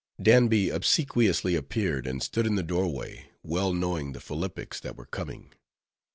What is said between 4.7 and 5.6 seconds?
that were coming.